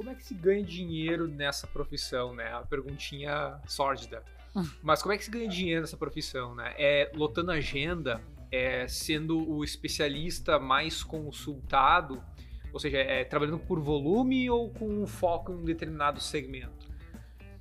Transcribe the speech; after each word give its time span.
como 0.00 0.08
é 0.08 0.14
que 0.14 0.24
se 0.24 0.32
ganha 0.32 0.64
dinheiro 0.64 1.28
nessa 1.28 1.66
profissão, 1.66 2.34
né? 2.34 2.50
A 2.54 2.62
perguntinha 2.62 3.60
sórdida. 3.66 4.24
Mas 4.82 5.02
como 5.02 5.12
é 5.12 5.18
que 5.18 5.24
se 5.26 5.30
ganha 5.30 5.46
dinheiro 5.46 5.82
nessa 5.82 5.96
profissão, 5.96 6.54
né? 6.54 6.74
É 6.78 7.12
lotando 7.14 7.50
agenda, 7.50 8.18
é 8.50 8.88
sendo 8.88 9.46
o 9.46 9.62
especialista 9.62 10.58
mais 10.58 11.02
consultado, 11.02 12.24
ou 12.72 12.80
seja, 12.80 12.96
é 12.96 13.24
trabalhando 13.24 13.58
por 13.58 13.78
volume 13.78 14.48
ou 14.48 14.70
com 14.70 15.06
foco 15.06 15.52
em 15.52 15.56
um 15.56 15.64
determinado 15.66 16.18
segmento? 16.18 16.88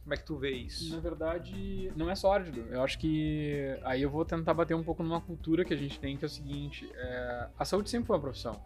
Como 0.01 0.13
é 0.13 0.17
que 0.17 0.23
tu 0.23 0.37
vê 0.37 0.51
isso? 0.51 0.95
Na 0.95 1.01
verdade, 1.01 1.91
não 1.93 2.09
é 2.09 2.15
sórdido. 2.15 2.61
Eu 2.71 2.81
acho 2.81 2.97
que 2.99 3.77
aí 3.83 4.01
eu 4.01 4.09
vou 4.09 4.23
tentar 4.23 4.53
bater 4.53 4.75
um 4.75 4.83
pouco 4.83 5.03
numa 5.03 5.19
cultura 5.19 5.65
que 5.65 5.73
a 5.73 5.77
gente 5.77 5.99
tem, 5.99 6.15
que 6.15 6.23
é 6.23 6.27
o 6.27 6.29
seguinte: 6.29 6.89
é, 6.95 7.49
a 7.59 7.65
saúde 7.65 7.89
sempre 7.89 8.07
foi 8.07 8.15
uma 8.15 8.21
profissão. 8.21 8.63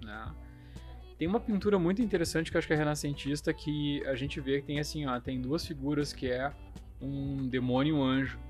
Né? 0.00 0.32
Tem 1.22 1.28
uma 1.28 1.38
pintura 1.38 1.78
muito 1.78 2.02
interessante 2.02 2.50
que 2.50 2.56
eu 2.56 2.58
acho 2.58 2.66
que 2.66 2.74
é 2.74 2.76
renascentista 2.76 3.54
que 3.54 4.04
a 4.08 4.16
gente 4.16 4.40
vê 4.40 4.60
que 4.60 4.66
tem 4.66 4.80
assim, 4.80 5.06
ó, 5.06 5.20
tem 5.20 5.40
duas 5.40 5.64
figuras 5.64 6.12
que 6.12 6.28
é 6.28 6.52
um 7.00 7.46
demônio 7.46 7.94
e 7.94 7.96
um 7.96 8.02
anjo. 8.02 8.40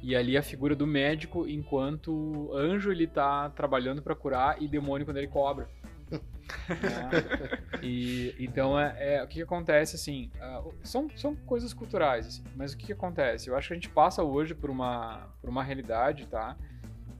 E 0.00 0.14
ali 0.14 0.36
a 0.36 0.42
figura 0.42 0.76
do 0.76 0.86
médico, 0.86 1.48
enquanto 1.48 2.48
anjo 2.54 2.92
ele 2.92 3.08
tá 3.08 3.50
trabalhando 3.50 4.00
para 4.00 4.14
curar 4.14 4.62
e 4.62 4.68
demônio 4.68 5.04
quando 5.04 5.16
ele 5.16 5.26
cobra. 5.26 5.68
É. 6.12 7.80
E 7.82 8.32
então 8.38 8.78
é, 8.78 9.16
é, 9.16 9.24
o 9.24 9.26
que, 9.26 9.34
que 9.34 9.42
acontece 9.42 9.96
assim, 9.96 10.30
uh, 10.36 10.72
são, 10.84 11.10
são 11.16 11.34
coisas 11.34 11.74
culturais, 11.74 12.28
assim, 12.28 12.44
mas 12.54 12.72
o 12.72 12.76
que, 12.76 12.86
que 12.86 12.92
acontece? 12.92 13.48
Eu 13.48 13.56
acho 13.56 13.66
que 13.66 13.74
a 13.74 13.76
gente 13.76 13.88
passa 13.88 14.22
hoje 14.22 14.54
por 14.54 14.70
uma 14.70 15.26
por 15.40 15.50
uma 15.50 15.64
realidade, 15.64 16.28
tá? 16.28 16.56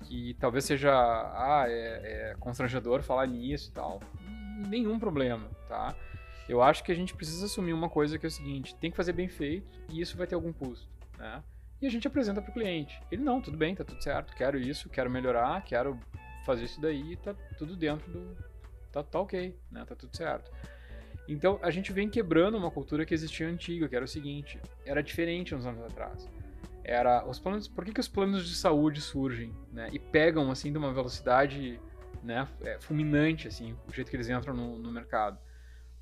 Que 0.05 0.37
talvez 0.39 0.65
seja 0.65 0.93
ah, 0.93 1.65
é, 1.67 2.31
é 2.31 2.37
constrangedor 2.39 3.03
falar 3.03 3.27
nisso 3.27 3.71
e 3.71 3.73
tal. 3.73 4.01
Nenhum 4.71 5.01
problema, 5.01 5.51
tá? 5.69 5.97
Eu 6.49 6.63
acho 6.63 6.85
que 6.85 6.93
a 6.93 6.95
gente 6.95 7.13
precisa 7.13 7.47
assumir 7.47 7.73
uma 7.73 7.89
coisa 7.89 8.17
que 8.19 8.25
é 8.25 8.29
o 8.29 8.31
seguinte: 8.31 8.77
tem 8.77 8.89
que 8.89 8.97
fazer 8.97 9.13
bem 9.13 9.29
feito 9.29 9.81
e 9.89 10.01
isso 10.01 10.17
vai 10.17 10.29
ter 10.29 10.37
algum 10.37 10.53
custo, 10.53 10.89
né? 11.19 11.43
E 11.83 11.87
a 11.87 11.91
gente 11.91 12.07
apresenta 12.07 12.41
para 12.41 12.51
o 12.51 12.55
cliente. 12.55 13.03
Ele 13.11 13.23
não, 13.23 13.41
tudo 13.41 13.57
bem, 13.57 13.75
tá 13.75 13.83
tudo 13.83 14.01
certo, 14.01 14.33
quero 14.37 14.57
isso, 14.59 14.89
quero 14.89 15.11
melhorar, 15.11 15.65
quero 15.65 15.99
fazer 16.47 16.67
isso 16.67 16.81
daí, 16.81 17.17
tá 17.17 17.35
tudo 17.59 17.75
dentro 17.75 18.09
do, 18.13 18.37
tá, 18.93 19.03
tá 19.03 19.19
ok, 19.19 19.59
né? 19.73 19.85
Tá 19.85 19.97
tudo 19.97 20.17
certo. 20.17 20.53
Então 21.27 21.59
a 21.63 21.71
gente 21.71 21.93
vem 21.93 22.09
quebrando 22.09 22.57
uma 22.57 22.71
cultura 22.71 23.05
que 23.05 23.13
existia 23.13 23.49
antiga, 23.49 23.89
que 23.89 23.97
era 23.97 24.05
o 24.05 24.09
seguinte: 24.09 24.61
era 24.87 25.03
diferente 25.03 25.53
uns 25.53 25.67
anos 25.67 25.83
atrás. 25.83 26.29
Era 26.85 27.27
os 27.27 27.41
planos. 27.41 27.67
Por 27.67 27.85
que, 27.85 27.93
que 27.93 28.01
os 28.01 28.09
planos 28.09 28.49
de 28.49 28.55
saúde 28.55 29.01
surgem, 29.01 29.53
né? 29.73 29.89
E 29.93 29.99
pegam 29.99 30.49
assim 30.49 30.71
de 30.71 30.79
uma 30.79 30.93
velocidade, 30.93 31.81
né? 32.23 32.47
É, 32.63 32.79
fulminante, 32.81 33.49
assim, 33.49 33.77
o 33.89 33.93
jeito 33.93 34.11
que 34.11 34.17
eles 34.17 34.29
entram 34.29 34.55
no, 34.55 34.79
no 34.79 34.91
mercado. 34.91 35.39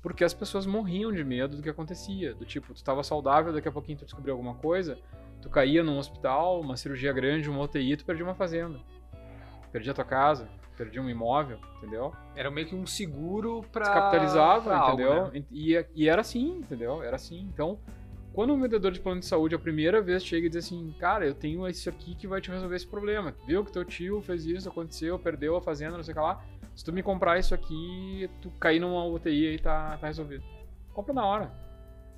Porque 0.01 0.23
as 0.23 0.33
pessoas 0.33 0.65
morriam 0.65 1.11
de 1.11 1.23
medo 1.23 1.57
do 1.57 1.63
que 1.63 1.69
acontecia. 1.69 2.33
Do 2.33 2.45
tipo, 2.45 2.73
tu 2.73 2.77
estava 2.77 3.03
saudável, 3.03 3.51
daqui 3.51 3.67
a 3.67 3.71
pouquinho 3.71 3.97
tu 3.97 4.05
descobriu 4.05 4.33
alguma 4.33 4.55
coisa, 4.55 4.97
tu 5.41 5.49
caía 5.49 5.83
num 5.83 5.97
hospital, 5.97 6.61
uma 6.61 6.77
cirurgia 6.77 7.11
grande, 7.11 7.49
uma 7.49 7.61
UTI, 7.61 7.97
tu 7.97 8.05
perdia 8.05 8.23
uma 8.23 8.35
fazenda. 8.35 8.79
Perdia 9.71 9.93
tua 9.93 10.05
casa, 10.05 10.47
perdia 10.77 11.01
um 11.01 11.09
imóvel, 11.09 11.59
entendeu? 11.77 12.13
Era 12.35 12.49
meio 12.49 12.67
que 12.67 12.75
um 12.75 12.85
seguro 12.87 13.61
para 13.71 13.83
Descapitalizava, 13.83 14.69
pra 14.69 14.87
entendeu? 14.87 15.13
Algo, 15.13 15.33
né? 15.33 15.43
e, 15.51 15.85
e 15.93 16.09
era 16.09 16.21
assim, 16.21 16.59
entendeu? 16.59 17.03
Era 17.03 17.17
assim. 17.17 17.41
Então, 17.53 17.77
quando 18.33 18.53
um 18.53 18.61
vendedor 18.61 18.91
de 18.91 18.99
plano 18.99 19.19
de 19.19 19.25
saúde 19.25 19.55
a 19.55 19.59
primeira 19.59 20.01
vez 20.01 20.23
chega 20.23 20.47
e 20.47 20.49
diz 20.49 20.65
assim, 20.65 20.93
cara, 20.99 21.25
eu 21.25 21.33
tenho 21.33 21.67
isso 21.67 21.89
aqui 21.89 22.15
que 22.15 22.27
vai 22.27 22.39
te 22.39 22.51
resolver 22.51 22.75
esse 22.75 22.87
problema. 22.87 23.35
Viu 23.45 23.65
que 23.65 23.71
teu 23.71 23.83
tio 23.83 24.21
fez 24.21 24.45
isso, 24.45 24.69
aconteceu, 24.69 25.17
perdeu 25.17 25.55
a 25.55 25.61
fazenda, 25.61 25.97
não 25.97 26.03
sei 26.03 26.13
o 26.13 26.15
que 26.15 26.21
lá. 26.21 26.43
Se 26.75 26.85
tu 26.85 26.93
me 26.93 27.03
comprar 27.03 27.37
isso 27.37 27.53
aqui, 27.53 28.29
tu 28.41 28.51
cair 28.51 28.79
numa 28.79 29.05
UTI 29.05 29.47
aí 29.47 29.59
tá, 29.59 29.97
tá 29.97 30.07
resolvido. 30.07 30.43
Compra 30.93 31.13
na 31.13 31.25
hora. 31.25 31.51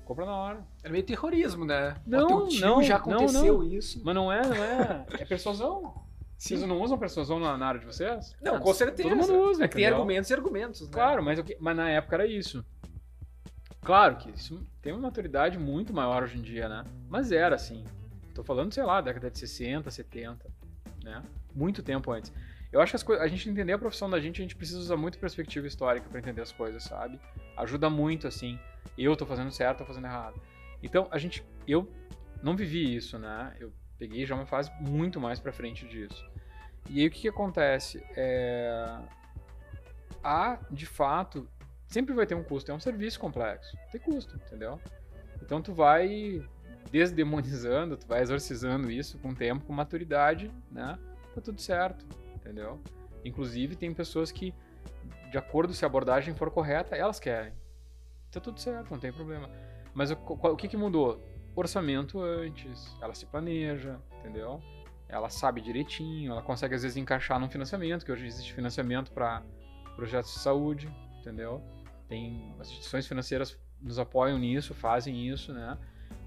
Compra 0.04 0.26
na 0.26 0.36
hora. 0.36 0.66
Era 0.82 0.92
meio 0.92 1.04
terrorismo, 1.04 1.64
né? 1.64 1.96
Não, 2.06 2.48
não, 2.60 2.82
já 2.82 2.98
não, 2.98 3.16
aconteceu 3.16 3.58
não. 3.58 3.64
isso. 3.64 4.00
Mas 4.04 4.14
não 4.14 4.30
é, 4.30 4.46
não 4.46 4.56
é. 4.56 5.06
É 5.18 5.24
persuasão. 5.24 6.02
Vocês 6.36 6.60
não 6.62 6.80
usam 6.80 6.98
persuasão 6.98 7.38
na, 7.38 7.56
na 7.56 7.66
área 7.66 7.78
de 7.78 7.86
vocês? 7.86 8.34
Não, 8.42 8.58
com 8.58 8.74
certeza. 8.74 9.08
Todo 9.08 9.16
mundo 9.16 9.48
usa, 9.48 9.64
É 9.64 9.68
que 9.68 9.76
tem 9.76 9.86
argumentos 9.86 10.28
e 10.28 10.34
argumentos, 10.34 10.80
né? 10.80 10.88
Claro, 10.92 11.22
mas, 11.22 11.38
mas 11.60 11.76
na 11.76 11.88
época 11.88 12.16
era 12.16 12.26
isso. 12.26 12.64
Claro 13.84 14.16
que 14.16 14.30
isso 14.30 14.64
tem 14.80 14.92
uma 14.92 15.02
maturidade 15.02 15.58
muito 15.58 15.92
maior 15.92 16.22
hoje 16.22 16.38
em 16.38 16.42
dia, 16.42 16.68
né? 16.68 16.84
Mas 17.08 17.32
era 17.32 17.56
assim. 17.56 17.84
Tô 18.34 18.42
falando, 18.44 18.72
sei 18.72 18.84
lá, 18.84 19.00
década 19.00 19.30
de 19.30 19.38
60, 19.38 19.90
70, 19.90 20.48
né? 21.02 21.22
Muito 21.54 21.82
tempo 21.82 22.10
antes. 22.12 22.32
Eu 22.70 22.80
acho 22.80 22.96
que 23.04 23.12
a 23.12 23.26
gente 23.26 23.50
entender 23.50 23.72
a 23.72 23.78
profissão 23.78 24.08
da 24.08 24.18
gente, 24.18 24.40
a 24.40 24.42
gente 24.44 24.56
precisa 24.56 24.78
usar 24.78 24.96
muito 24.96 25.18
perspectiva 25.18 25.66
histórica 25.66 26.08
pra 26.08 26.18
entender 26.20 26.40
as 26.40 26.52
coisas, 26.52 26.84
sabe? 26.84 27.20
Ajuda 27.56 27.90
muito, 27.90 28.26
assim. 28.26 28.58
Eu 28.96 29.14
tô 29.16 29.26
fazendo 29.26 29.50
certo, 29.50 29.78
tô 29.78 29.84
fazendo 29.84 30.06
errado. 30.06 30.40
Então, 30.82 31.08
a 31.10 31.18
gente. 31.18 31.44
Eu 31.66 31.90
não 32.42 32.56
vivi 32.56 32.94
isso, 32.94 33.18
né? 33.18 33.54
Eu 33.60 33.72
peguei 33.98 34.24
já 34.24 34.34
uma 34.34 34.46
fase 34.46 34.70
muito 34.80 35.20
mais 35.20 35.38
pra 35.38 35.52
frente 35.52 35.86
disso. 35.86 36.24
E 36.88 37.00
aí 37.00 37.06
o 37.06 37.10
que, 37.10 37.20
que 37.20 37.28
acontece? 37.28 38.02
É... 38.16 38.98
Há, 40.24 40.58
de 40.70 40.86
fato, 40.86 41.48
sempre 41.92 42.14
vai 42.14 42.26
ter 42.26 42.34
um 42.34 42.42
custo. 42.42 42.70
É 42.70 42.74
um 42.74 42.80
serviço 42.80 43.20
complexo. 43.20 43.76
Tem 43.90 44.00
custo, 44.00 44.36
entendeu? 44.36 44.80
Então 45.42 45.60
tu 45.60 45.72
vai 45.72 46.42
desdemonizando, 46.90 47.96
tu 47.96 48.06
vai 48.06 48.22
exorcizando 48.22 48.90
isso 48.90 49.18
com 49.18 49.34
tempo, 49.34 49.64
com 49.64 49.72
maturidade, 49.72 50.50
né? 50.70 50.98
Tá 51.34 51.40
tudo 51.40 51.60
certo, 51.60 52.04
entendeu? 52.34 52.80
Inclusive 53.24 53.76
tem 53.76 53.92
pessoas 53.94 54.32
que, 54.32 54.54
de 55.30 55.38
acordo 55.38 55.72
se 55.72 55.84
a 55.84 55.88
abordagem 55.88 56.34
for 56.34 56.50
correta, 56.50 56.96
elas 56.96 57.20
querem. 57.20 57.52
Tá 58.30 58.40
tudo 58.40 58.60
certo, 58.60 58.90
não 58.90 58.98
tem 58.98 59.12
problema. 59.12 59.48
Mas 59.94 60.10
o, 60.10 60.14
o 60.14 60.56
que 60.56 60.68
que 60.68 60.76
mudou? 60.76 61.22
Orçamento 61.54 62.20
antes, 62.20 62.96
ela 63.00 63.14
se 63.14 63.26
planeja, 63.26 64.00
entendeu? 64.18 64.60
Ela 65.08 65.28
sabe 65.28 65.60
direitinho, 65.60 66.32
ela 66.32 66.42
consegue 66.42 66.74
às 66.74 66.82
vezes 66.82 66.96
encaixar 66.96 67.38
num 67.38 67.48
financiamento, 67.48 68.04
que 68.04 68.10
hoje 68.10 68.26
existe 68.26 68.54
financiamento 68.54 69.12
para 69.12 69.42
projetos 69.94 70.32
de 70.32 70.38
saúde, 70.38 70.90
entendeu? 71.20 71.62
Tem 72.12 72.54
as 72.60 72.68
instituições 72.68 73.06
financeiras 73.06 73.58
nos 73.80 73.98
apoiam 73.98 74.38
nisso, 74.38 74.74
fazem 74.74 75.30
isso, 75.30 75.50
né? 75.54 75.78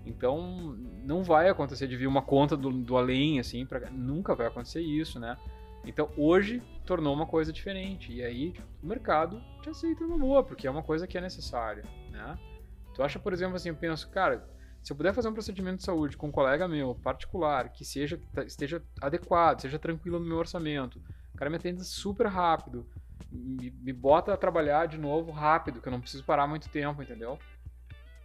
Então 0.04 0.76
não 1.04 1.24
vai 1.24 1.48
acontecer 1.48 1.88
de 1.88 1.96
vir 1.96 2.08
uma 2.08 2.24
conta 2.24 2.58
do, 2.58 2.72
do 2.72 2.98
além 2.98 3.40
assim, 3.40 3.68
pra, 3.68 3.88
nunca 3.92 4.34
vai 4.34 4.48
acontecer 4.48 4.82
isso, 4.82 5.20
né? 5.20 5.38
Então 5.86 6.10
hoje 6.18 6.60
tornou 6.88 7.14
uma 7.14 7.28
coisa 7.28 7.54
diferente 7.54 8.12
e 8.12 8.24
aí 8.24 8.56
o 8.82 8.88
mercado 8.88 9.40
te 9.62 9.70
aceita 9.70 10.04
numa 10.04 10.18
boa, 10.18 10.44
porque 10.44 10.66
é 10.66 10.72
uma 10.72 10.82
coisa 10.82 11.06
que 11.06 11.20
é 11.20 11.22
necessária, 11.22 11.84
né? 12.10 12.36
Tu 12.96 13.04
acha, 13.04 13.20
por 13.20 13.32
exemplo, 13.32 13.56
assim, 13.56 13.70
eu 13.70 13.76
penso, 13.76 14.10
cara, 14.10 14.44
se 14.82 14.92
eu 14.92 14.98
puder 14.98 15.14
fazer 15.14 15.30
um 15.30 15.34
procedimento 15.34 15.78
de 15.78 15.84
saúde 15.84 16.18
com 16.18 16.30
um 16.30 16.32
colega 16.32 16.68
meu, 16.68 16.96
particular, 16.96 17.70
que 17.70 17.86
seja 17.86 18.20
tá- 18.34 18.44
esteja 18.44 18.84
adequado, 19.00 19.62
seja 19.62 19.78
tranquilo 19.78 20.18
no 20.18 20.26
meu 20.26 20.38
orçamento, 20.38 21.00
o 21.32 21.38
cara 21.38 21.52
me 21.52 21.58
atende 21.58 21.86
super 21.86 22.26
rápido, 22.26 22.90
me, 23.32 23.72
me 23.82 23.94
bota 23.94 24.34
a 24.34 24.38
trabalhar 24.38 24.88
de 24.88 24.98
novo 24.98 25.32
rápido, 25.32 25.82
que 25.82 25.88
eu 25.88 25.92
não 25.92 26.02
preciso 26.02 26.24
parar 26.24 26.48
muito 26.48 26.70
tempo, 26.70 27.02
entendeu? 27.02 27.38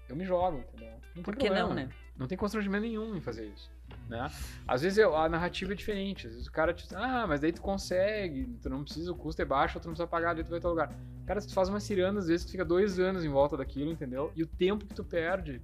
Eu 0.09 0.17
me 0.17 0.25
jogo, 0.25 0.59
entendeu? 0.59 0.93
Não 1.15 1.15
tem 1.15 1.23
Por 1.23 1.37
que 1.37 1.49
não, 1.49 1.69
problema. 1.69 1.75
né? 1.75 1.89
Não 2.17 2.27
tem 2.27 2.37
constrangimento 2.37 2.83
nenhum 2.83 3.15
em 3.17 3.21
fazer 3.21 3.47
isso, 3.47 3.71
né? 4.09 4.31
Às 4.69 4.83
vezes 4.83 4.99
eu- 4.99 5.17
a 5.17 5.29
narrativa 5.29 5.73
é 5.73 5.75
diferente, 5.75 6.27
às 6.27 6.33
vezes 6.35 6.47
o 6.49 6.53
cara 6.53 6.75
te 6.75 6.83
diz, 6.85 6.93
ah, 6.93 7.27
mas 7.27 7.41
daí 7.41 7.53
tu 7.53 7.63
consegue, 7.63 8.47
tu 8.61 8.69
não 8.69 8.83
precisa, 8.85 9.11
o 9.11 9.15
custo 9.17 9.41
é 9.41 9.45
baixo, 9.45 9.79
tu 9.81 9.87
não 9.87 9.93
precisa 9.95 10.07
pagar, 10.07 10.35
daí 10.35 10.45
tu 10.45 10.51
vai 10.51 10.59
em 10.59 10.63
tal 10.63 10.73
lugar. 10.73 10.93
Cara, 11.27 11.41
se 11.41 11.49
tu 11.49 11.55
faz 11.55 11.69
uma 11.69 11.81
ciranda, 11.81 12.19
às 12.21 12.27
vezes 12.27 12.45
tu 12.45 12.51
fica 12.53 12.65
dois 12.65 12.99
anos 12.99 13.25
em 13.25 13.29
volta 13.29 13.57
daquilo, 13.57 13.91
entendeu? 13.91 14.33
E 14.37 14.43
o 14.43 14.47
tempo 14.47 14.85
que 14.85 14.93
tu 14.95 15.05
perde 15.05 15.63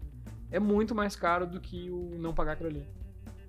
é 0.51 0.59
muito 0.61 0.95
mais 0.95 1.15
caro 1.17 1.47
do 1.47 1.61
que 1.61 1.91
o 1.91 2.17
não 2.19 2.33
pagar 2.33 2.53
aquilo 2.53 2.71
ali, 2.71 2.87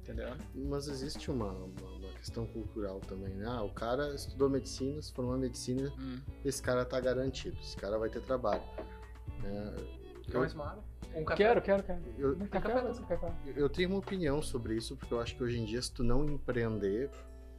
entendeu? 0.02 0.30
Mas 0.54 0.88
existe 0.88 1.30
uma, 1.32 1.52
uma 1.52 1.97
questão 2.28 2.46
cultural 2.46 3.00
também, 3.00 3.34
né? 3.34 3.46
Ah, 3.48 3.64
o 3.64 3.70
cara 3.72 4.14
estudou 4.14 4.50
medicina, 4.50 5.02
se 5.02 5.14
formou 5.14 5.38
em 5.38 5.42
medicina, 5.42 5.92
Hum. 5.98 6.20
esse 6.44 6.62
cara 6.62 6.84
tá 6.84 7.00
garantido, 7.00 7.58
esse 7.62 7.76
cara 7.78 7.98
vai 7.98 8.10
ter 8.10 8.22
trabalho. 8.22 8.62
né? 9.44 9.76
Quer 10.30 10.38
mais 10.40 10.54
uma? 10.54 10.78
Um 11.16 11.24
café? 11.24 11.44
Quero, 11.44 11.62
quero, 11.62 11.84
quero. 11.84 12.02
Eu, 12.18 12.36
café. 12.50 12.84
eu 13.56 13.70
tenho 13.70 13.90
uma 13.90 14.00
opinião 14.00 14.42
sobre 14.42 14.76
isso, 14.76 14.96
porque 14.98 15.14
eu 15.14 15.22
acho 15.22 15.36
que 15.38 15.44
hoje 15.44 15.58
em 15.58 15.64
dia, 15.66 15.82
se 15.82 15.92
tu 15.92 16.04
não 16.04 16.26
empreender, 16.26 17.10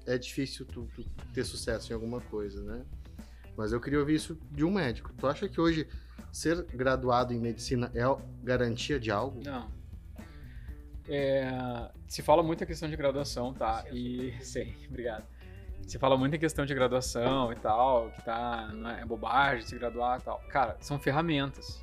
é 0.06 0.18
difícil 0.18 0.66
tu, 0.66 0.86
tu 0.94 1.02
ter 1.32 1.44
sucesso 1.44 1.90
em 1.90 1.94
alguma 1.94 2.20
coisa, 2.20 2.62
né? 2.62 2.84
Mas 3.56 3.72
eu 3.72 3.80
queria 3.80 3.98
ouvir 4.00 4.16
isso 4.16 4.38
de 4.50 4.64
um 4.64 4.70
médico. 4.70 5.12
Tu 5.16 5.26
acha 5.26 5.48
que 5.48 5.60
hoje 5.60 5.88
ser 6.30 6.62
graduado 6.66 7.32
em 7.32 7.38
medicina 7.38 7.90
é 7.94 8.02
garantia 8.42 9.00
de 9.00 9.10
algo? 9.10 9.40
Não. 9.44 9.70
É, 11.08 11.90
se 12.06 12.22
fala 12.22 12.42
muito 12.42 12.62
a 12.64 12.66
questão 12.66 12.88
de 12.88 12.96
graduação, 12.96 13.52
tá? 13.54 13.84
E 13.90 14.34
sei, 14.42 14.76
obrigado. 14.88 15.24
Se 15.86 15.98
fala 15.98 16.16
muito 16.18 16.36
em 16.36 16.38
questão 16.38 16.66
de 16.66 16.74
graduação 16.74 17.50
e 17.52 17.56
tal, 17.56 18.10
que 18.10 18.22
tá 18.22 18.68
é, 18.98 19.02
é 19.02 19.04
bobagem 19.06 19.62
se 19.62 19.78
graduar 19.78 20.20
e 20.20 20.22
tal. 20.22 20.38
Cara, 20.50 20.76
são 20.80 20.98
ferramentas. 20.98 21.82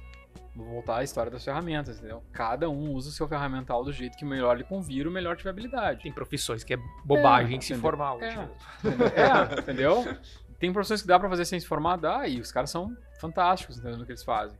Vou 0.55 0.65
voltar 0.67 0.97
à 0.97 1.03
história 1.03 1.29
das 1.31 1.43
ferramentas, 1.43 1.97
entendeu? 1.97 2.23
Cada 2.31 2.69
um 2.69 2.91
usa 2.93 3.09
o 3.09 3.11
seu 3.11 3.27
ferramental 3.27 3.83
do 3.83 3.91
jeito 3.91 4.17
que 4.17 4.23
melhor 4.23 4.55
lhe 4.57 4.63
convir, 4.63 5.05
o 5.07 5.11
melhor 5.11 5.35
tiver 5.35 5.49
habilidade. 5.49 6.03
Tem 6.03 6.13
profissões 6.13 6.63
que 6.63 6.73
é 6.75 6.77
bobagem 7.03 7.57
É, 7.57 7.61
se 7.61 7.73
entendeu? 7.73 7.81
formar 7.81 8.13
hoje. 8.13 8.25
É. 8.27 9.55
É, 9.55 9.59
entendeu? 9.59 10.17
Tem 10.57 10.71
profissões 10.71 11.01
que 11.01 11.07
dá 11.07 11.19
pra 11.19 11.27
fazer 11.27 11.43
sem 11.43 11.59
se 11.59 11.67
formar, 11.67 11.97
dá, 11.97 12.25
e 12.27 12.39
os 12.39 12.51
caras 12.51 12.69
são 12.69 12.95
fantásticos 13.19 13.77
entendeu, 13.79 13.97
no 13.97 14.05
que 14.05 14.11
eles 14.13 14.23
fazem. 14.23 14.57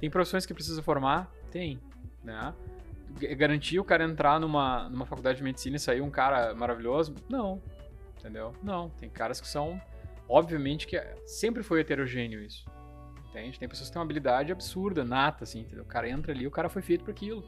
Tem 0.00 0.08
profissões 0.08 0.46
que 0.46 0.54
precisa 0.54 0.82
formar? 0.82 1.30
Tem, 1.50 1.78
né? 2.24 2.54
Garantir 3.36 3.78
o 3.78 3.84
cara 3.84 4.04
entrar 4.04 4.38
numa, 4.38 4.88
numa 4.88 5.06
faculdade 5.06 5.38
de 5.38 5.44
medicina 5.44 5.76
e 5.76 5.80
sair 5.80 6.00
um 6.00 6.10
cara 6.10 6.54
maravilhoso? 6.54 7.14
Não, 7.28 7.62
entendeu? 8.18 8.52
Não, 8.62 8.90
tem 8.90 9.08
caras 9.08 9.40
que 9.40 9.48
são, 9.48 9.80
obviamente 10.28 10.86
que 10.86 11.00
sempre 11.24 11.62
foi 11.62 11.80
heterogêneo 11.80 12.42
isso, 12.42 12.66
entende? 13.30 13.58
Tem 13.58 13.68
pessoas 13.68 13.88
que 13.88 13.94
têm 13.94 14.00
uma 14.00 14.04
habilidade 14.04 14.52
absurda, 14.52 15.04
nata, 15.04 15.44
assim, 15.44 15.60
entendeu? 15.60 15.84
O 15.84 15.86
cara 15.86 16.08
entra 16.08 16.32
ali, 16.32 16.46
o 16.46 16.50
cara 16.50 16.68
foi 16.68 16.82
feito 16.82 17.04
para 17.04 17.12
aquilo. 17.12 17.42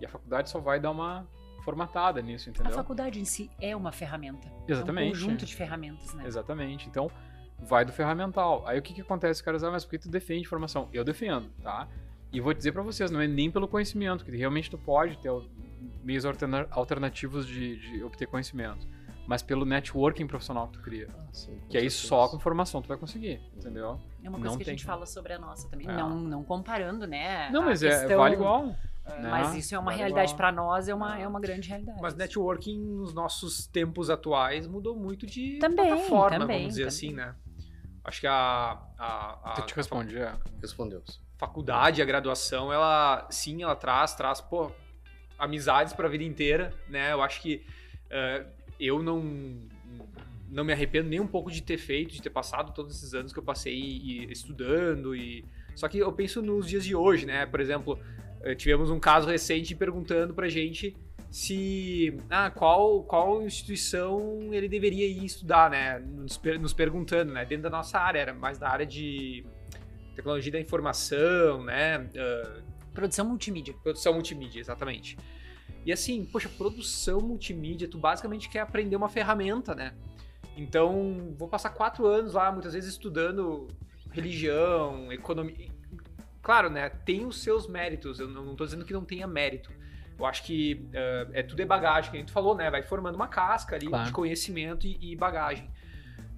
E 0.00 0.04
a 0.04 0.08
faculdade 0.08 0.50
só 0.50 0.60
vai 0.60 0.78
dar 0.78 0.90
uma 0.90 1.26
formatada 1.64 2.22
nisso, 2.22 2.48
entendeu? 2.48 2.72
A 2.72 2.76
faculdade 2.76 3.20
em 3.20 3.24
si 3.24 3.50
é 3.60 3.74
uma 3.74 3.92
ferramenta. 3.92 4.50
Exatamente. 4.66 5.06
É 5.06 5.08
um 5.08 5.12
conjunto 5.12 5.44
de 5.44 5.54
ferramentas, 5.54 6.14
né? 6.14 6.24
Exatamente. 6.26 6.88
Então, 6.88 7.10
vai 7.58 7.84
do 7.84 7.92
ferramental. 7.92 8.66
Aí 8.66 8.78
o 8.78 8.82
que 8.82 8.94
que 8.94 9.00
acontece, 9.00 9.42
caras? 9.42 9.64
Ah, 9.64 9.70
mas 9.70 9.84
por 9.84 9.90
que 9.90 9.98
tu 9.98 10.08
defende 10.08 10.46
formação? 10.46 10.88
Eu 10.92 11.04
defendo, 11.04 11.50
tá? 11.62 11.88
E 12.32 12.40
vou 12.40 12.52
dizer 12.52 12.72
para 12.72 12.82
vocês, 12.82 13.10
não 13.10 13.20
é 13.20 13.26
nem 13.26 13.50
pelo 13.50 13.66
conhecimento, 13.66 14.24
que 14.24 14.30
realmente 14.36 14.70
tu 14.70 14.76
pode 14.78 15.16
ter 15.18 15.30
meios 16.02 16.24
alternativos 16.70 17.46
de, 17.46 17.76
de 17.78 18.02
obter 18.04 18.26
conhecimento, 18.26 18.86
mas 19.26 19.42
pelo 19.42 19.64
networking 19.64 20.26
profissional 20.26 20.68
que 20.68 20.74
tu 20.74 20.82
cria. 20.82 21.08
Ah, 21.16 21.26
sim, 21.32 21.58
que 21.68 21.78
aí 21.78 21.90
só 21.90 22.28
com 22.28 22.38
formação 22.38 22.82
tu 22.82 22.88
vai 22.88 22.96
conseguir, 22.98 23.40
entendeu? 23.56 24.00
É 24.22 24.28
uma 24.28 24.38
coisa 24.38 24.50
Não 24.50 24.56
que 24.56 24.62
a 24.62 24.66
tem 24.66 24.76
gente 24.76 24.84
fala 24.84 25.06
sobre 25.06 25.32
a 25.32 25.38
nossa 25.38 25.68
também. 25.68 25.88
É. 25.88 25.92
Não, 25.92 26.10
não 26.20 26.44
comparando, 26.44 27.06
né? 27.06 27.48
Não, 27.50 27.62
a 27.62 27.66
mas 27.66 27.82
é, 27.82 27.90
questão- 28.00 28.18
vale 28.18 28.34
igual. 28.34 28.74
É, 29.06 29.20
né? 29.22 29.28
Mas 29.30 29.54
isso 29.54 29.74
é 29.74 29.78
uma 29.78 29.86
Vale 29.86 29.96
realidade 29.96 30.34
para 30.34 30.52
nós, 30.52 30.86
é 30.86 30.94
uma, 30.94 31.18
é 31.18 31.26
uma 31.26 31.40
grande 31.40 31.66
realidade. 31.66 31.98
Mas 32.02 32.14
networking 32.14 32.78
nos 32.78 33.14
nossos 33.14 33.66
tempos 33.66 34.10
atuais 34.10 34.66
mudou 34.66 34.94
muito 34.94 35.26
de 35.26 35.58
Também, 35.58 35.86
plataforma, 35.88 36.38
também, 36.40 36.58
vamos 36.58 36.74
dizer 36.74 36.82
também. 36.82 36.88
assim, 36.88 37.12
né? 37.14 37.34
Acho 38.04 38.20
que 38.20 38.26
a, 38.26 38.78
a, 38.98 39.54
a, 39.54 39.54
Eu 39.60 39.64
te 39.66 39.74
respondi, 39.74 40.18
é. 40.18 40.34
Respondeu. 40.60 41.02
Faculdade, 41.38 42.02
a 42.02 42.04
graduação, 42.04 42.72
ela 42.72 43.26
sim, 43.30 43.62
ela 43.62 43.76
traz, 43.76 44.14
traz, 44.14 44.40
pô, 44.40 44.70
amizades 45.38 45.92
para 45.92 46.06
a 46.06 46.10
vida 46.10 46.24
inteira, 46.24 46.74
né? 46.88 47.12
Eu 47.12 47.22
acho 47.22 47.40
que 47.40 47.64
eh, 48.10 48.44
eu 48.78 49.02
não 49.02 49.22
não 50.50 50.64
me 50.64 50.72
arrependo 50.72 51.08
nem 51.10 51.20
um 51.20 51.26
pouco 51.26 51.50
de 51.50 51.62
ter 51.62 51.76
feito, 51.76 52.12
de 52.14 52.22
ter 52.22 52.30
passado 52.30 52.72
todos 52.72 52.96
esses 52.96 53.12
anos 53.14 53.32
que 53.32 53.38
eu 53.38 53.42
passei 53.42 53.74
e- 53.74 54.32
estudando 54.32 55.14
e 55.14 55.44
só 55.74 55.86
que 55.88 55.98
eu 55.98 56.10
penso 56.12 56.42
nos 56.42 56.66
dias 56.66 56.84
de 56.84 56.94
hoje, 56.96 57.24
né? 57.24 57.46
Por 57.46 57.60
exemplo, 57.60 57.98
eh, 58.42 58.54
tivemos 58.54 58.90
um 58.90 58.98
caso 58.98 59.28
recente 59.28 59.74
perguntando 59.76 60.34
pra 60.34 60.48
gente 60.48 60.96
se 61.30 62.16
ah, 62.30 62.50
qual 62.50 63.04
qual 63.04 63.42
instituição 63.42 64.48
ele 64.52 64.68
deveria 64.68 65.06
ir 65.06 65.24
estudar, 65.24 65.70
né? 65.70 66.00
Nos, 66.00 66.40
nos 66.60 66.72
perguntando, 66.72 67.32
né? 67.32 67.44
Dentro 67.44 67.64
da 67.64 67.70
nossa 67.70 67.98
área, 67.98 68.18
era 68.18 68.34
mais 68.34 68.58
da 68.58 68.68
área 68.68 68.86
de 68.86 69.44
tecnologia 70.18 70.52
da 70.52 70.60
informação, 70.60 71.62
né? 71.64 72.08
ah, 72.16 72.60
Produção 72.92 73.24
multimídia. 73.26 73.74
produção 73.82 74.12
multimídia, 74.14 74.58
exatamente. 74.60 75.16
E 75.86 75.92
assim, 75.92 76.24
poxa, 76.24 76.48
produção 76.48 77.20
multimídia, 77.20 77.86
tu 77.88 77.96
basicamente 77.96 78.48
quer 78.48 78.60
aprender 78.60 78.96
uma 78.96 79.08
ferramenta, 79.08 79.74
né? 79.74 79.94
Então, 80.56 81.32
vou 81.38 81.46
passar 81.48 81.70
quatro 81.70 82.04
anos 82.06 82.34
lá, 82.34 82.50
muitas 82.50 82.72
vezes 82.72 82.90
estudando 82.90 83.68
religião, 84.10 85.12
economia. 85.12 85.68
Claro, 86.42 86.68
né? 86.68 86.88
Tem 86.88 87.24
os 87.24 87.40
seus 87.40 87.68
méritos. 87.68 88.18
Eu 88.18 88.28
não 88.28 88.56
tô 88.56 88.64
dizendo 88.64 88.84
que 88.84 88.92
não 88.92 89.04
tenha 89.04 89.26
mérito. 89.26 89.70
Eu 90.18 90.26
acho 90.26 90.42
que 90.42 90.88
ah, 90.94 91.28
é 91.32 91.42
tudo 91.44 91.62
é 91.62 91.64
bagagem, 91.64 92.10
que 92.10 92.16
a 92.16 92.20
gente 92.20 92.32
falou, 92.32 92.56
né? 92.56 92.68
Vai 92.68 92.82
formando 92.82 93.14
uma 93.14 93.28
casca 93.28 93.76
ali 93.76 93.86
Claro. 93.86 94.06
de 94.06 94.12
conhecimento 94.12 94.84
e, 94.86 95.12
e 95.12 95.14
bagagem. 95.14 95.70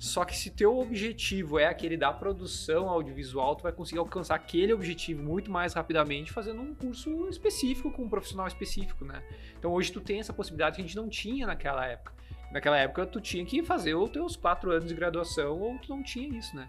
Só 0.00 0.24
que 0.24 0.34
se 0.34 0.48
teu 0.48 0.78
objetivo 0.78 1.58
é 1.58 1.66
aquele 1.66 1.94
da 1.94 2.10
produção 2.10 2.88
audiovisual, 2.88 3.54
tu 3.54 3.64
vai 3.64 3.72
conseguir 3.72 3.98
alcançar 3.98 4.34
aquele 4.34 4.72
objetivo 4.72 5.22
muito 5.22 5.50
mais 5.50 5.74
rapidamente 5.74 6.32
fazendo 6.32 6.62
um 6.62 6.74
curso 6.74 7.28
específico 7.28 7.92
com 7.92 8.04
um 8.04 8.08
profissional 8.08 8.46
específico, 8.46 9.04
né? 9.04 9.22
Então 9.58 9.70
hoje 9.70 9.92
tu 9.92 10.00
tem 10.00 10.18
essa 10.18 10.32
possibilidade 10.32 10.76
que 10.76 10.82
a 10.82 10.84
gente 10.86 10.96
não 10.96 11.06
tinha 11.06 11.46
naquela 11.46 11.86
época. 11.86 12.14
Naquela 12.50 12.78
época 12.78 13.04
tu 13.04 13.20
tinha 13.20 13.44
que 13.44 13.62
fazer 13.62 13.94
os 13.94 14.08
teus 14.08 14.36
quatro 14.36 14.70
anos 14.70 14.86
de 14.86 14.94
graduação 14.94 15.60
ou 15.60 15.78
tu 15.78 15.90
não 15.90 16.02
tinha 16.02 16.38
isso, 16.38 16.56
né? 16.56 16.66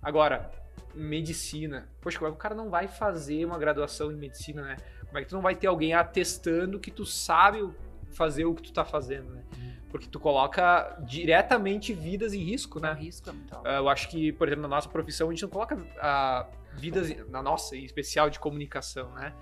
Agora, 0.00 0.50
medicina. 0.94 1.86
Poxa, 2.00 2.18
como 2.18 2.28
é 2.28 2.30
que 2.30 2.38
o 2.38 2.40
cara 2.40 2.54
não 2.54 2.70
vai 2.70 2.88
fazer 2.88 3.44
uma 3.44 3.58
graduação 3.58 4.10
em 4.10 4.16
medicina, 4.16 4.62
né? 4.62 4.76
Como 5.04 5.18
é 5.18 5.22
que 5.22 5.28
tu 5.28 5.34
não 5.34 5.42
vai 5.42 5.54
ter 5.54 5.66
alguém 5.66 5.92
atestando 5.92 6.80
que 6.80 6.90
tu 6.90 7.04
sabe 7.04 7.70
fazer 8.12 8.46
o 8.46 8.54
que 8.54 8.62
tu 8.62 8.72
tá 8.72 8.82
fazendo, 8.82 9.30
né? 9.30 9.44
Porque 9.92 10.08
tu 10.08 10.18
coloca 10.18 10.96
diretamente 11.06 11.92
vidas 11.92 12.32
em 12.32 12.38
risco, 12.42 12.78
O 12.78 12.82
né? 12.82 12.92
risco 12.94 13.28
é 13.30 13.32
muito 13.32 13.54
alto. 13.54 13.68
Ah, 13.68 13.74
Eu 13.76 13.88
acho 13.88 14.08
que, 14.08 14.32
por 14.32 14.48
exemplo, 14.48 14.62
na 14.62 14.68
nossa 14.68 14.88
profissão, 14.88 15.28
a 15.28 15.30
gente 15.32 15.42
não 15.42 15.50
coloca 15.50 15.76
ah, 16.00 16.48
vidas, 16.74 17.14
na 17.28 17.42
nossa, 17.42 17.76
em 17.76 17.84
especial 17.84 18.28
de 18.30 18.40
comunicação, 18.40 19.12
né? 19.12 19.34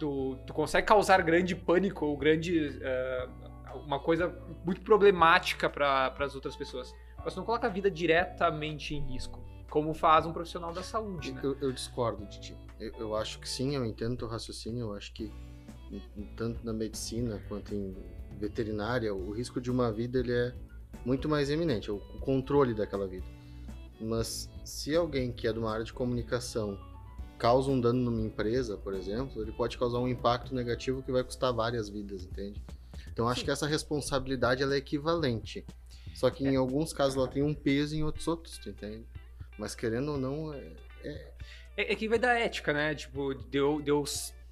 Tu, 0.00 0.38
tu 0.46 0.52
consegue 0.54 0.86
causar 0.86 1.20
grande 1.22 1.54
pânico 1.54 2.06
ou 2.06 2.16
grande. 2.16 2.80
ah, 2.82 3.28
uma 3.86 4.00
coisa 4.00 4.34
muito 4.64 4.80
problemática 4.80 5.68
para 5.68 6.14
as 6.18 6.34
outras 6.34 6.56
pessoas. 6.56 6.92
Mas 7.22 7.34
tu 7.34 7.36
não 7.36 7.44
coloca 7.44 7.66
a 7.66 7.70
vida 7.70 7.90
diretamente 7.90 8.94
em 8.94 9.00
risco, 9.12 9.44
como 9.68 9.92
faz 9.92 10.24
um 10.24 10.32
profissional 10.32 10.72
da 10.72 10.82
saúde, 10.82 11.32
né? 11.32 11.40
Eu, 11.44 11.54
eu 11.60 11.70
discordo 11.70 12.24
de 12.26 12.40
ti. 12.40 12.56
Eu, 12.80 12.92
eu 12.98 13.14
acho 13.16 13.38
que 13.38 13.48
sim, 13.48 13.76
eu 13.76 13.84
entendo 13.84 14.16
teu 14.16 14.26
raciocínio. 14.28 14.86
Eu 14.86 14.94
acho 14.94 15.12
que 15.12 15.30
tanto 16.36 16.64
na 16.64 16.72
medicina 16.72 17.42
quanto 17.48 17.74
em 17.74 17.94
veterinária, 18.38 19.14
o 19.14 19.32
risco 19.32 19.60
de 19.60 19.70
uma 19.70 19.92
vida 19.92 20.18
ele 20.18 20.32
é 20.32 20.54
muito 21.04 21.28
mais 21.28 21.50
eminente, 21.50 21.90
é 21.90 21.92
o 21.92 21.98
controle 22.20 22.74
daquela 22.74 23.06
vida. 23.06 23.26
Mas 24.00 24.48
se 24.64 24.94
alguém 24.94 25.32
que 25.32 25.46
é 25.46 25.52
de 25.52 25.58
uma 25.58 25.72
área 25.72 25.84
de 25.84 25.92
comunicação 25.92 26.78
causa 27.38 27.70
um 27.70 27.80
dano 27.80 28.10
numa 28.10 28.26
empresa, 28.26 28.76
por 28.76 28.94
exemplo, 28.94 29.42
ele 29.42 29.52
pode 29.52 29.76
causar 29.76 29.98
um 29.98 30.08
impacto 30.08 30.54
negativo 30.54 31.02
que 31.02 31.12
vai 31.12 31.22
custar 31.22 31.52
várias 31.52 31.88
vidas, 31.88 32.24
entende? 32.24 32.62
Então 33.12 33.28
acho 33.28 33.44
que 33.44 33.50
essa 33.50 33.66
responsabilidade 33.66 34.62
ela 34.62 34.74
é 34.74 34.78
equivalente. 34.78 35.64
Só 36.14 36.30
que 36.30 36.44
em 36.44 36.56
alguns 36.56 36.92
casos 36.92 37.16
ela 37.16 37.28
tem 37.28 37.42
um 37.42 37.54
peso 37.54 37.94
em 37.94 38.02
outros 38.02 38.26
outros, 38.26 38.58
tu 38.58 38.70
entende? 38.70 39.06
Mas 39.58 39.74
querendo 39.74 40.12
ou 40.12 40.18
não, 40.18 40.52
é, 40.52 40.72
É, 41.76 41.92
é 41.92 41.96
que 41.96 42.08
vai 42.08 42.18
da 42.18 42.32
ética, 42.32 42.72
né? 42.72 42.92
Tipo, 42.94 43.34
de 43.34 43.58
eu, 43.58 43.80
de 43.80 43.90
eu 43.90 44.04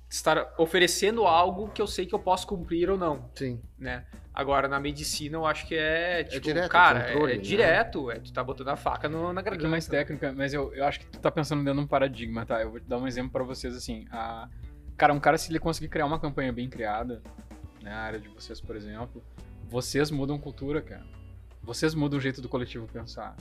estar 0.08 0.55
oferecendo 0.58 1.25
algo 1.25 1.69
que 1.69 1.82
eu 1.82 1.87
sei 1.87 2.06
que 2.06 2.14
eu 2.14 2.19
posso 2.19 2.47
cumprir 2.47 2.91
ou 2.91 2.97
não. 2.97 3.31
sim. 3.35 3.61
né? 3.79 4.05
Agora, 4.32 4.69
na 4.69 4.79
medicina, 4.79 5.38
eu 5.38 5.47
acho 5.47 5.67
que 5.67 5.75
é, 5.75 6.23
tipo, 6.23 6.43
direto, 6.43 6.70
cara, 6.70 6.99
é 6.99 7.12
controle, 7.12 7.32
é, 7.32 7.37
né? 7.37 7.43
direto, 7.43 8.11
é 8.11 8.20
tu 8.20 8.31
tá 8.31 8.44
botando 8.44 8.69
a 8.69 8.76
faca 8.76 9.08
no, 9.08 9.32
na 9.32 9.41
Aqui 9.41 9.49
garganta. 9.49 9.67
é 9.67 9.70
mais 9.70 9.87
técnica, 9.87 10.31
mas 10.37 10.53
eu, 10.53 10.75
eu 10.75 10.85
acho 10.85 11.00
que 11.00 11.06
tu 11.06 11.19
tá 11.19 11.31
pensando 11.31 11.64
dentro 11.64 11.79
de 11.79 11.85
um 11.87 11.87
paradigma, 11.87 12.44
tá? 12.44 12.61
Eu 12.61 12.70
vou 12.70 12.79
te 12.79 12.87
dar 12.87 12.99
um 12.99 13.06
exemplo 13.06 13.32
pra 13.32 13.43
vocês, 13.43 13.75
assim. 13.75 14.07
A... 14.11 14.47
Cara, 14.95 15.14
um 15.14 15.21
cara, 15.21 15.38
se 15.38 15.50
ele 15.50 15.59
conseguir 15.59 15.88
criar 15.88 16.04
uma 16.04 16.21
campanha 16.21 16.52
bem 16.52 16.69
criada, 16.69 17.23
né, 17.83 17.90
a 17.90 17.99
área 17.99 18.21
de 18.21 18.28
vocês, 18.28 18.61
por 18.61 18.76
exemplo, 18.76 19.25
vocês 19.71 20.11
mudam 20.11 20.38
cultura, 20.38 20.83
cara. 20.83 21.07
Vocês 21.62 21.95
mudam 21.95 22.19
o 22.19 22.21
jeito 22.21 22.42
do 22.42 22.49
coletivo 22.49 22.87
pensar, 22.87 23.35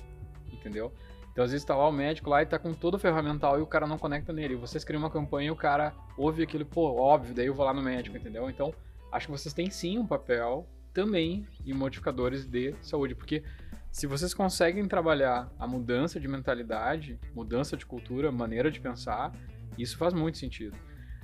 entendeu? 0.49 0.93
Então, 1.35 1.43
às 1.43 1.51
vezes, 1.51 1.65
tá 1.65 1.75
lá 1.75 1.85
o 1.85 1.91
médico 1.91 2.29
lá 2.29 2.41
e 2.41 2.45
tá 2.45 2.57
com 2.57 2.73
todo 2.73 2.93
o 2.93 2.97
ferramental 2.97 3.59
e 3.59 3.61
o 3.61 3.67
cara 3.67 3.85
não 3.85 3.97
conecta 3.97 4.31
nele. 4.31 4.53
E 4.53 4.55
vocês 4.55 4.85
criam 4.85 5.01
uma 5.01 5.09
campanha 5.09 5.49
e 5.49 5.51
o 5.51 5.55
cara 5.55 5.93
ouve 6.17 6.41
aquilo, 6.41 6.65
pô, 6.65 6.95
óbvio, 6.97 7.35
daí 7.35 7.47
eu 7.47 7.53
vou 7.53 7.65
lá 7.65 7.73
no 7.73 7.81
médico, 7.81 8.15
entendeu? 8.15 8.49
Então, 8.49 8.73
acho 9.11 9.25
que 9.25 9.33
vocês 9.33 9.53
têm 9.53 9.69
sim 9.69 9.97
um 9.97 10.07
papel 10.07 10.65
também 10.93 11.45
em 11.65 11.73
modificadores 11.73 12.45
de 12.45 12.73
saúde, 12.81 13.15
porque 13.15 13.43
se 13.91 14.07
vocês 14.07 14.33
conseguem 14.33 14.87
trabalhar 14.87 15.51
a 15.59 15.67
mudança 15.67 16.21
de 16.21 16.27
mentalidade, 16.29 17.19
mudança 17.35 17.75
de 17.75 17.85
cultura, 17.85 18.31
maneira 18.31 18.71
de 18.71 18.79
pensar, 18.79 19.33
isso 19.77 19.97
faz 19.97 20.13
muito 20.13 20.37
sentido. 20.37 20.77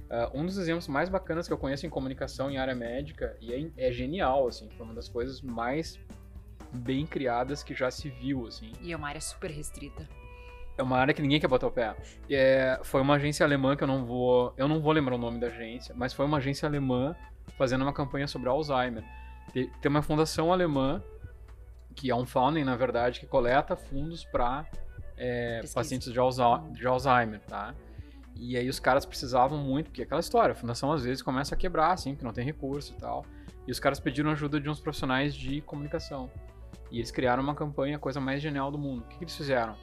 Ah, 0.10 0.30
um 0.34 0.46
dos 0.46 0.58
exemplos 0.58 0.90
mais 0.90 1.08
bacanas 1.08 1.48
que 1.48 1.54
eu 1.54 1.58
conheço 1.58 1.86
em 1.86 1.90
comunicação 1.90 2.52
em 2.52 2.58
área 2.58 2.76
médica, 2.76 3.38
e 3.40 3.54
é, 3.54 3.88
é 3.88 3.92
genial, 3.94 4.50
assim, 4.50 4.70
foi 4.72 4.86
uma 4.86 4.94
das 4.94 5.08
coisas 5.08 5.42
mais 5.42 5.98
bem 6.72 7.06
criadas 7.06 7.64
que 7.64 7.74
já 7.74 7.90
se 7.92 8.10
viu, 8.10 8.48
assim. 8.48 8.72
E 8.82 8.92
é 8.92 8.96
uma 8.96 9.08
área 9.10 9.22
super 9.22 9.50
restrita. 9.52 10.08
É 10.78 10.84
uma 10.84 10.98
área 10.98 11.14
que 11.14 11.22
ninguém 11.22 11.40
quer 11.40 11.48
botar 11.48 11.68
o 11.68 11.72
pé. 11.72 11.96
É, 12.30 12.80
foi 12.84 13.02
uma 13.02 13.16
agência 13.16 13.46
alemã 13.46 13.76
que 13.76 13.84
eu 13.84 13.88
não 13.88 14.06
vou, 14.06 14.54
eu 14.58 14.68
não 14.68 14.80
vou 14.82 14.92
lembrar 14.94 15.16
o 15.16 15.18
nome 15.18 15.40
da 15.40 15.48
agência, 15.48 15.94
mas 15.98 16.14
foi 16.14 16.26
uma 16.26 16.38
agência 16.38 16.68
alemã 16.68 17.16
fazendo 17.58 17.82
uma 17.82 17.94
campanha 17.94 18.28
sobre 18.28 18.50
Alzheimer. 18.50 19.04
Te- 19.52 19.70
Tem 19.82 19.90
uma 19.90 20.02
fundação 20.02 20.52
alemã 20.52 21.04
que 21.96 22.10
é 22.10 22.16
um 22.16 22.26
founding, 22.26 22.64
na 22.64 22.76
verdade, 22.76 23.20
que 23.20 23.28
coleta 23.28 23.76
fundos 23.76 24.24
para 24.24 24.66
Pesquisa. 25.16 25.74
pacientes 25.76 26.12
de 26.12 26.18
Alzheimer, 26.88 27.42
tá? 27.42 27.76
E 28.38 28.56
aí 28.58 28.70
os 28.70 28.80
caras 28.80 29.06
precisavam 29.06 29.58
muito, 29.60 29.88
porque 29.88 30.02
é 30.02 30.06
aquela 30.06 30.22
história, 30.22 30.54
a 30.54 30.56
fundação 30.56 30.92
às 30.94 31.04
vezes 31.04 31.22
começa 31.22 31.54
a 31.54 31.58
quebrar, 31.58 31.92
assim, 31.92 32.14
porque 32.14 32.26
não 32.26 32.34
tem 32.34 32.46
recurso 32.46 32.94
e 32.94 32.96
tal. 32.96 33.26
E 33.68 33.72
os 33.72 33.80
caras 33.80 34.00
pediram 34.00 34.32
ajuda 34.32 34.60
de 34.60 34.70
uns 34.70 34.80
profissionais 34.80 35.36
de 35.36 35.62
comunicação. 35.62 36.32
E 36.92 36.98
eles 36.98 37.10
criaram 37.10 37.42
uma 37.42 37.56
campanha, 37.56 37.96
a 37.96 38.00
coisa 38.00 38.20
mais 38.20 38.42
genial 38.42 38.70
do 38.70 38.78
mundo. 38.78 39.02
O 39.02 39.08
que, 39.08 39.18
que 39.18 39.24
eles 39.24 39.36
fizeram? 39.36 39.76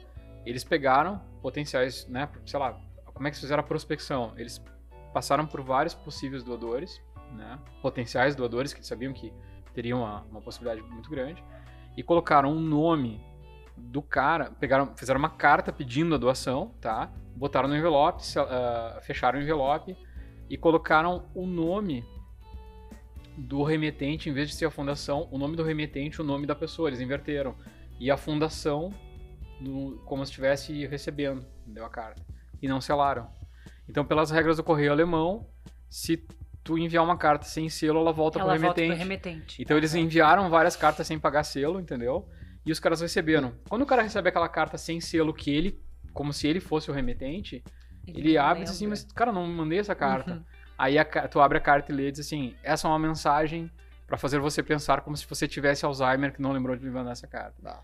Eles 0.45 0.63
pegaram 0.63 1.19
potenciais, 1.41 2.07
né, 2.07 2.29
sei 2.45 2.59
lá, 2.59 2.79
como 3.13 3.27
é 3.27 3.31
que 3.31 3.35
eles 3.35 3.41
fizeram 3.41 3.61
a 3.61 3.65
prospecção? 3.65 4.33
Eles 4.37 4.63
passaram 5.13 5.45
por 5.45 5.61
vários 5.61 5.93
possíveis 5.93 6.43
doadores, 6.43 7.01
né, 7.35 7.59
potenciais 7.81 8.35
doadores 8.35 8.71
que 8.71 8.79
eles 8.79 8.87
sabiam 8.87 9.11
que 9.11 9.33
teriam 9.73 9.99
uma, 9.99 10.21
uma 10.23 10.41
possibilidade 10.41 10.87
muito 10.87 11.09
grande, 11.09 11.43
e 11.97 12.03
colocaram 12.03 12.51
um 12.51 12.59
nome 12.59 13.19
do 13.75 14.01
cara, 14.01 14.51
pegaram, 14.59 14.95
fizeram 14.95 15.19
uma 15.19 15.29
carta 15.29 15.71
pedindo 15.71 16.15
a 16.15 16.17
doação, 16.17 16.73
tá? 16.81 17.11
Botaram 17.35 17.67
no 17.67 17.75
envelope, 17.75 18.21
ah, 18.37 18.99
fecharam 19.01 19.39
o 19.39 19.41
envelope 19.41 19.97
e 20.49 20.57
colocaram 20.57 21.29
o 21.33 21.45
nome 21.45 22.05
do 23.37 23.63
remetente, 23.63 24.29
em 24.29 24.33
vez 24.33 24.49
de 24.49 24.55
ser 24.55 24.65
a 24.65 24.71
fundação, 24.71 25.27
o 25.31 25.37
nome 25.37 25.55
do 25.55 25.63
remetente, 25.63 26.21
o 26.21 26.23
nome 26.23 26.45
da 26.45 26.55
pessoa, 26.55 26.89
eles 26.89 26.99
inverteram. 26.99 27.55
E 27.99 28.09
a 28.11 28.17
fundação, 28.17 28.93
no- 29.61 29.97
como 30.05 30.25
se 30.25 30.31
estivesse 30.31 30.85
recebendo, 30.87 31.45
entendeu? 31.63 31.85
A 31.85 31.89
carta. 31.89 32.21
E 32.61 32.67
não 32.67 32.81
selaram. 32.81 33.27
Então, 33.87 34.03
pelas 34.05 34.29
regras 34.31 34.57
do 34.57 34.63
correio 34.63 34.91
alemão, 34.91 35.47
se 35.89 36.25
tu 36.63 36.77
enviar 36.77 37.03
uma 37.03 37.17
carta 37.17 37.45
sem 37.45 37.69
selo, 37.69 37.99
ela 37.99 38.11
volta 38.11 38.39
Ela 38.39 38.51
pro 38.53 38.61
volta 38.61 38.81
remetente. 38.81 38.89
pro 38.89 38.97
remetente. 38.99 39.61
Então 39.61 39.75
eles 39.77 39.95
enviaram 39.95 40.49
várias 40.49 40.75
cartas 40.75 41.07
sem 41.07 41.17
pagar 41.17 41.43
selo, 41.43 41.79
entendeu? 41.79 42.27
E 42.65 42.71
os 42.71 42.79
caras 42.79 43.01
receberam. 43.01 43.53
Quando 43.67 43.81
o 43.81 43.85
cara 43.85 44.01
recebe 44.03 44.29
aquela 44.29 44.47
carta 44.49 44.77
sem 44.77 44.99
selo 45.01 45.33
que 45.33 45.49
ele, 45.49 45.81
como 46.13 46.31
se 46.33 46.47
ele 46.47 46.59
fosse 46.59 46.91
o 46.91 46.93
remetente, 46.93 47.63
ele 48.05 48.33
não 48.35 48.43
abre 48.43 48.61
e 48.61 48.65
diz 48.65 48.73
assim, 48.73 48.85
mas 48.87 49.03
cara, 49.03 49.31
não 49.31 49.47
mandei 49.47 49.79
essa 49.79 49.95
carta. 49.95 50.33
Uhum. 50.33 50.43
Aí 50.79 50.97
a 50.97 51.03
tu 51.03 51.41
abre 51.41 51.57
a 51.57 51.61
carta 51.61 51.91
e 51.91 51.95
lê 51.95 52.07
e 52.07 52.11
diz 52.11 52.21
assim, 52.21 52.55
essa 52.63 52.87
é 52.87 52.89
uma 52.89 52.97
mensagem 52.97 53.69
pra 54.07 54.17
fazer 54.17 54.39
você 54.39 54.63
pensar 54.63 55.01
como 55.01 55.17
se 55.17 55.27
você 55.27 55.45
tivesse 55.45 55.85
Alzheimer 55.85 56.33
que 56.33 56.41
não 56.41 56.53
lembrou 56.53 56.73
de 56.73 56.85
me 56.85 56.89
mandar 56.89 57.11
essa 57.11 57.27
carta. 57.27 57.53
Tá. 57.61 57.81